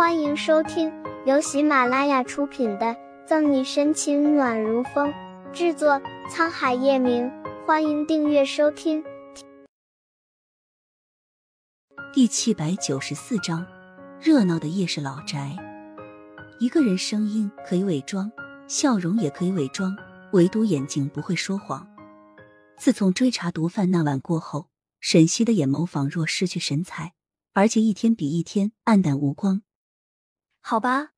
[0.00, 0.90] 欢迎收听
[1.26, 2.86] 由喜马拉雅出品的
[3.26, 5.12] 《赠你深情暖如风》，
[5.52, 7.30] 制作沧海夜明。
[7.66, 9.04] 欢迎订阅收听。
[12.14, 13.66] 第七百九十四章：
[14.18, 15.54] 热闹的夜市老宅。
[16.58, 18.32] 一个人声音可以伪装，
[18.66, 19.94] 笑容也可以伪装，
[20.32, 21.86] 唯独眼睛不会说谎。
[22.78, 27.12] 自从追查毒贩那晚过后，沈西的眼眸仿若失去神采，
[27.52, 29.60] 而且一天比一天暗淡无光。
[30.60, 31.12] 好吧，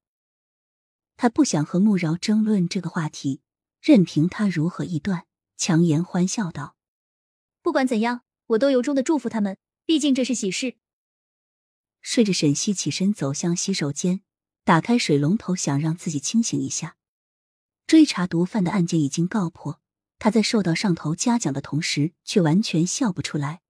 [1.17, 3.43] 他不想和穆饶争论这个话题，
[3.81, 6.77] 任凭他如何臆断，强颜欢笑道
[7.63, 10.77] ：“不管怎样，我都由衷的祝福他们，毕竟这是喜事。”
[12.01, 14.23] 睡着，沈西起身走向洗手间，
[14.65, 16.97] 打开水龙头，想让自己清醒一下。
[17.87, 19.81] 追查毒贩的案件已经告破，
[20.19, 23.61] 他在受到上头嘉奖的同时，却完全笑不出来。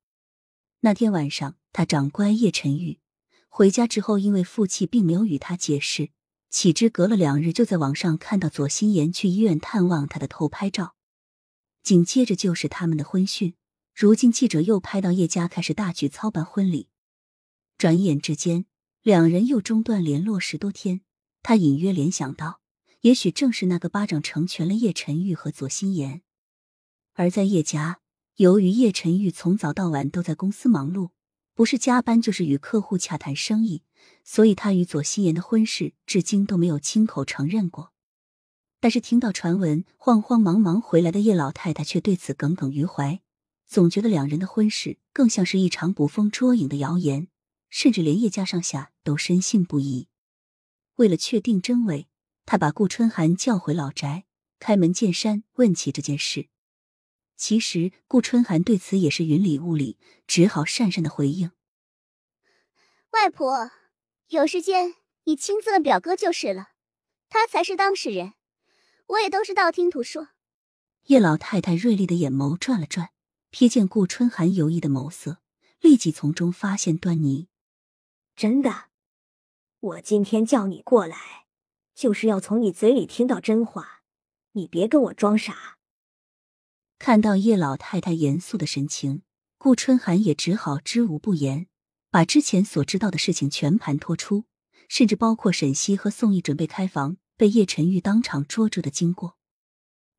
[0.80, 3.01] 那天晚上，他长官叶晨玉。
[3.54, 6.08] 回家之后，因为负气，并没有与他解释。
[6.48, 10.94] 岂知隔了两日，就在网上看到左心言去医院探望他的偷拍照，
[11.82, 13.54] 紧接着就是他们的婚讯。
[13.94, 16.88] 如今记者又拍到叶家开始大举操办婚礼，
[17.76, 18.64] 转眼之间，
[19.02, 21.02] 两人又中断联络十多天。
[21.42, 22.62] 他隐约联想到，
[23.02, 26.22] 也许正是那个巴掌成全了叶晨玉和左心言。
[27.12, 28.00] 而在叶家，
[28.36, 31.10] 由于叶晨玉从早到晚都在公司忙碌。
[31.54, 33.82] 不是加班就是与客户洽谈生意，
[34.24, 37.92] 所以他与左心言的婚事至今都没有亲口承认过。
[38.80, 43.20] 但是听到传闻，慌慌忙忙回来的叶老太太却对此耿耿于怀，
[43.68, 47.28] 总觉得两人的婚事更像是一场捕风捉影的谣言，
[47.70, 50.08] 甚至连叶家上下都深信不疑。
[50.96, 52.08] 为了确定真伪，
[52.44, 54.24] 他把顾春寒叫回老宅，
[54.58, 56.48] 开门见山问起这件事。
[57.36, 61.50] 其实顾春寒对此也是云里雾里，只好讪讪的回应
[63.10, 63.70] ：“外婆，
[64.28, 64.94] 有时间
[65.24, 66.68] 你亲自问表哥就是了，
[67.28, 68.34] 他才是当事人，
[69.06, 70.28] 我也都是道听途说。”
[71.06, 73.10] 叶老太太锐利的眼眸转了转，
[73.50, 75.38] 瞥见顾春寒犹疑的眸色，
[75.80, 77.48] 立即从中发现端倪
[78.36, 78.84] ：“真的，
[79.80, 81.46] 我今天叫你过来，
[81.92, 84.02] 就是要从你嘴里听到真话，
[84.52, 85.78] 你别跟我装傻。”
[87.04, 89.22] 看到叶老太太严肃的神情，
[89.58, 91.66] 顾春寒也只好知无不言，
[92.12, 94.44] 把之前所知道的事情全盘托出，
[94.88, 99.36] 甚至包括沈西和宋毅准备开房被叶晨玉当场捉住的经过。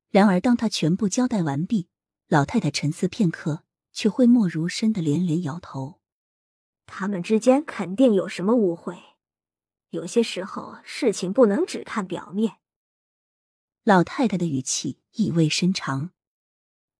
[0.09, 1.87] 然而，当他全部交代完毕，
[2.27, 6.01] 老太太沉思片刻，却讳莫如深的连连摇头
[6.85, 9.01] ：“他们之间肯定有什么误会，
[9.91, 12.57] 有些时候事情不能只看表面。”
[13.85, 16.11] 老太太的语气意味深长。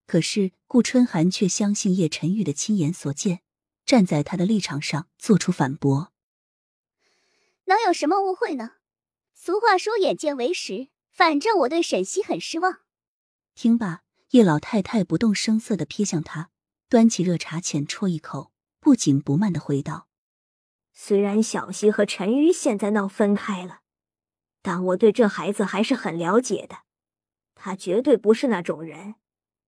[0.06, 3.40] 可是顾春寒却相信叶晨玉的亲眼所见，
[3.86, 6.12] 站在他的立场上做出反驳。
[7.66, 8.72] 能有什么误会呢？
[9.32, 12.80] 俗话说眼见为实，反正我对沈西很失望。
[13.54, 16.50] 听罢，叶老太太不动声色的瞥向他，
[16.88, 20.08] 端起热茶浅啜一口，不紧不慢的回道
[20.92, 23.80] ：“虽然小西和陈玉现在闹分开了，
[24.60, 26.80] 但我对这孩子还是很了解的，
[27.54, 29.14] 他绝对不是那种人。”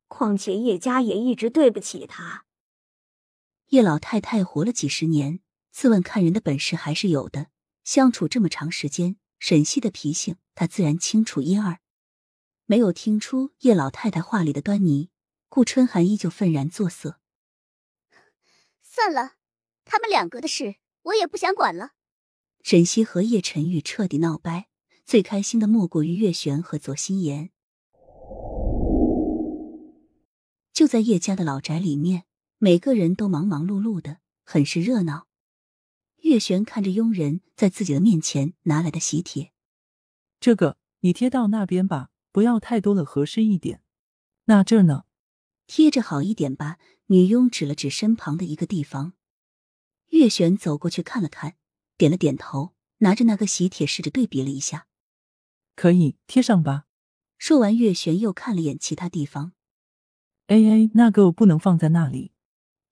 [0.09, 2.45] 况且叶家也一直对不起他。
[3.69, 5.41] 叶老太太活了几十年，
[5.73, 7.49] 自问看人的本事还是有的。
[7.83, 11.79] 相处这么长时间，沈西的脾性，她自然清楚一二。
[12.65, 15.11] 没有听出叶老太太话里的端倪，
[15.49, 17.21] 顾春寒依旧愤然作色。
[18.83, 19.35] 算了，
[19.85, 21.91] 他们两个的事，我也不想管了。
[22.63, 24.69] 沈西和叶晨玉彻底闹掰，
[25.05, 27.51] 最开心的莫过于月璇和左心言。
[30.77, 32.25] 就在叶家的老宅里面，
[32.59, 35.27] 每个人都忙忙碌碌的，很是热闹。
[36.19, 39.55] 月璇看着佣人在自己的面前拿来的喜帖，
[40.39, 43.81] 这个你贴到那边吧，不要太多了，合适一点。
[44.45, 45.05] 那这儿呢？
[45.67, 46.77] 贴着好一点吧。
[47.07, 49.15] 女佣指了指身旁的一个地方。
[50.11, 51.57] 月璇走过去看了看，
[51.97, 54.89] 点了点头，拿着那个喜帖试着对比了一下，
[55.75, 56.85] 可以贴上吧。
[57.39, 59.53] 说完，月璇又看了眼其他地方。
[60.47, 62.33] 哎哎，那个不能放在那里。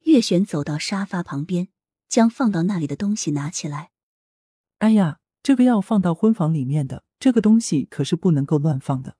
[0.01, 1.69] 月璇走到沙发旁边，
[2.09, 3.91] 将放到那里的东西拿起来。
[4.79, 9.17] 哎呀，这个要放到婚房里面的，这个东西可是不能够乱放的。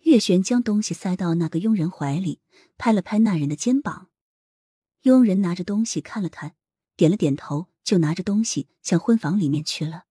[0.00, 2.40] 月璇将东西塞到那个佣人怀里，
[2.76, 4.08] 拍了拍那人的肩膀。
[5.02, 6.54] 佣人拿着东西看了看，
[6.94, 10.04] 点了点头，就拿着东西向婚房里面去了。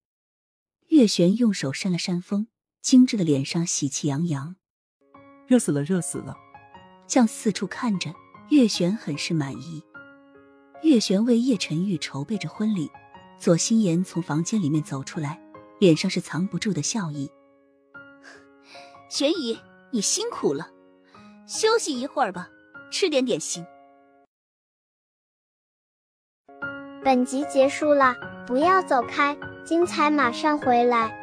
[0.87, 2.47] 月璇用手扇了扇风，
[2.81, 4.55] 精致的脸上喜气洋洋。
[5.47, 6.35] 热死了，热死了。
[7.11, 8.09] 向四处看着，
[8.51, 9.83] 月璇很是满意。
[10.81, 12.89] 月璇为叶晨玉筹备着婚礼，
[13.37, 15.37] 左心言从房间里面走出来，
[15.77, 17.29] 脸上是藏不住的笑意。
[19.11, 19.59] 玄姨，
[19.91, 20.69] 你辛苦了，
[21.45, 22.47] 休息一会儿吧，
[22.89, 23.65] 吃点点心。
[27.03, 28.15] 本集结束了，
[28.47, 31.20] 不要走开，精彩马上回来。